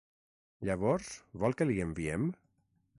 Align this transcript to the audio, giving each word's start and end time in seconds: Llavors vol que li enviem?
Llavors 0.69 1.11
vol 1.45 1.57
que 1.61 1.69
li 1.73 1.79
enviem? 1.87 2.29